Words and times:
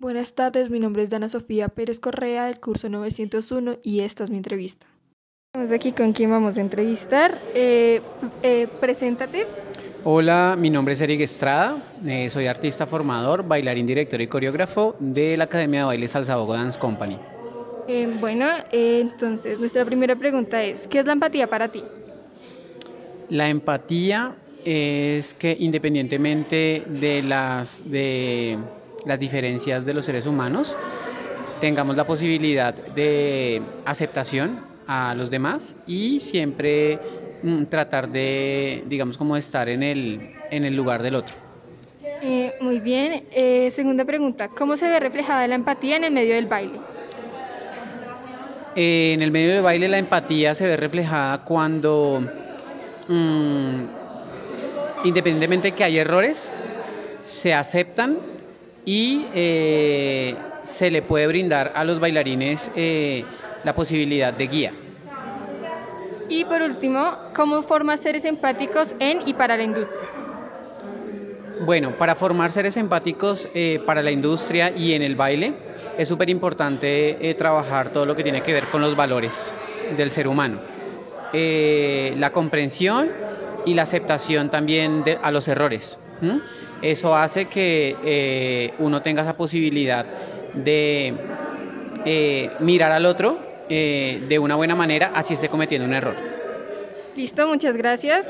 Buenas 0.00 0.34
tardes, 0.34 0.70
mi 0.70 0.80
nombre 0.80 1.04
es 1.04 1.10
Dana 1.10 1.28
Sofía 1.28 1.68
Pérez 1.68 2.00
Correa 2.00 2.46
del 2.46 2.58
curso 2.58 2.88
901 2.88 3.76
y 3.84 4.00
esta 4.00 4.24
es 4.24 4.30
mi 4.30 4.36
entrevista. 4.36 4.86
Estamos 5.52 5.72
aquí 5.72 5.92
con 5.92 6.12
quien 6.12 6.30
vamos 6.30 6.56
a 6.56 6.60
entrevistar. 6.60 7.40
Eh, 7.54 8.02
eh, 8.42 8.66
preséntate. 8.80 9.46
Hola, 10.02 10.56
mi 10.58 10.68
nombre 10.68 10.94
es 10.94 11.00
Eric 11.00 11.20
Estrada, 11.20 11.80
eh, 12.04 12.28
soy 12.28 12.48
artista 12.48 12.86
formador, 12.86 13.46
bailarín, 13.46 13.86
director 13.86 14.20
y 14.20 14.26
coreógrafo 14.26 14.96
de 14.98 15.36
la 15.36 15.44
Academia 15.44 15.80
de 15.80 15.86
Baile 15.86 16.08
Salsa 16.08 16.36
Bogo 16.36 16.54
Dance 16.54 16.78
Company. 16.78 17.16
Eh, 17.86 18.16
bueno, 18.20 18.48
eh, 18.72 18.98
entonces 19.00 19.58
nuestra 19.60 19.84
primera 19.84 20.16
pregunta 20.16 20.62
es, 20.62 20.88
¿qué 20.88 20.98
es 20.98 21.06
la 21.06 21.12
empatía 21.12 21.48
para 21.48 21.68
ti? 21.68 21.84
La 23.30 23.48
empatía 23.48 24.34
es 24.64 25.34
que 25.34 25.56
independientemente 25.58 26.82
de 26.86 27.22
las, 27.22 27.88
de 27.88 28.58
las 29.06 29.18
diferencias 29.18 29.84
de 29.84 29.94
los 29.94 30.04
seres 30.04 30.26
humanos, 30.26 30.76
tengamos 31.60 31.96
la 31.96 32.06
posibilidad 32.06 32.74
de 32.74 33.62
aceptación 33.84 34.60
a 34.86 35.14
los 35.14 35.30
demás 35.30 35.74
y 35.86 36.20
siempre 36.20 36.98
mm, 37.42 37.64
tratar 37.64 38.08
de, 38.08 38.84
digamos, 38.86 39.16
como 39.16 39.36
estar 39.36 39.68
en 39.68 39.82
el, 39.82 40.32
en 40.50 40.64
el 40.64 40.74
lugar 40.76 41.02
del 41.02 41.14
otro. 41.14 41.36
Eh, 42.22 42.54
muy 42.60 42.80
bien. 42.80 43.24
Eh, 43.30 43.70
segunda 43.74 44.04
pregunta, 44.04 44.48
¿cómo 44.48 44.76
se 44.76 44.88
ve 44.88 44.98
reflejada 45.00 45.46
la 45.46 45.54
empatía 45.54 45.96
en 45.96 46.04
el 46.04 46.12
medio 46.12 46.34
del 46.34 46.46
baile? 46.46 46.78
Eh, 48.76 49.12
en 49.12 49.22
el 49.22 49.30
medio 49.30 49.52
del 49.52 49.62
baile 49.62 49.88
la 49.88 49.98
empatía 49.98 50.54
se 50.54 50.66
ve 50.66 50.76
reflejada 50.76 51.44
cuando, 51.44 52.26
mm, 53.08 53.80
independientemente 55.04 55.70
de 55.70 55.74
que 55.76 55.84
hay 55.84 55.98
errores, 55.98 56.52
se 57.22 57.54
aceptan 57.54 58.33
y 58.84 59.26
eh, 59.34 60.34
se 60.62 60.90
le 60.90 61.02
puede 61.02 61.26
brindar 61.26 61.72
a 61.74 61.84
los 61.84 62.00
bailarines 62.00 62.70
eh, 62.76 63.24
la 63.64 63.74
posibilidad 63.74 64.32
de 64.32 64.46
guía. 64.46 64.72
Y 66.28 66.44
por 66.44 66.62
último, 66.62 67.16
¿cómo 67.34 67.62
forma 67.62 67.96
seres 67.98 68.24
empáticos 68.24 68.94
en 68.98 69.26
y 69.28 69.34
para 69.34 69.56
la 69.56 69.62
industria? 69.62 70.00
Bueno, 71.60 71.92
para 71.96 72.14
formar 72.14 72.50
seres 72.52 72.76
empáticos 72.76 73.48
eh, 73.54 73.80
para 73.86 74.02
la 74.02 74.10
industria 74.10 74.72
y 74.76 74.92
en 74.94 75.02
el 75.02 75.14
baile 75.16 75.52
es 75.96 76.08
súper 76.08 76.28
importante 76.28 77.16
eh, 77.30 77.34
trabajar 77.34 77.90
todo 77.90 78.04
lo 78.06 78.16
que 78.16 78.22
tiene 78.22 78.40
que 78.42 78.52
ver 78.52 78.64
con 78.66 78.80
los 78.80 78.96
valores 78.96 79.54
del 79.96 80.10
ser 80.10 80.26
humano. 80.26 80.58
Eh, 81.32 82.14
la 82.18 82.30
comprensión 82.32 83.10
y 83.66 83.74
la 83.74 83.82
aceptación 83.82 84.50
también 84.50 85.04
de- 85.04 85.18
a 85.22 85.30
los 85.30 85.46
errores. 85.48 85.98
Eso 86.82 87.16
hace 87.16 87.46
que 87.46 87.96
eh, 88.04 88.74
uno 88.78 89.02
tenga 89.02 89.22
esa 89.22 89.36
posibilidad 89.36 90.06
de 90.52 91.14
eh, 92.04 92.50
mirar 92.60 92.92
al 92.92 93.06
otro 93.06 93.38
eh, 93.68 94.22
de 94.28 94.38
una 94.38 94.54
buena 94.56 94.74
manera, 94.74 95.12
así 95.14 95.34
esté 95.34 95.48
cometiendo 95.48 95.86
un 95.86 95.94
error. 95.94 96.16
Listo, 97.16 97.46
muchas 97.48 97.76
gracias. 97.76 98.26